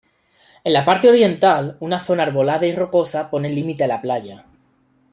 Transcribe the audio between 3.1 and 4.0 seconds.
pone límite a